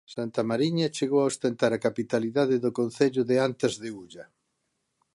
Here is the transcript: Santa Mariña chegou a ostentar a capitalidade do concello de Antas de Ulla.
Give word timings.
Santa 0.15 0.41
Mariña 0.49 0.93
chegou 0.97 1.19
a 1.21 1.29
ostentar 1.31 1.71
a 1.73 1.83
capitalidade 1.87 2.55
do 2.63 2.71
concello 2.79 3.21
de 3.29 3.35
Antas 3.47 3.73
de 3.81 3.89
Ulla. 4.01 4.25